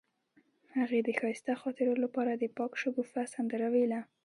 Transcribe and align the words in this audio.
هغې 0.77 0.99
د 1.03 1.09
ښایسته 1.19 1.53
خاطرو 1.61 1.93
لپاره 2.03 2.31
د 2.35 2.43
پاک 2.57 2.71
شګوفه 2.81 3.21
سندره 3.33 3.67
ویله. 3.73 4.01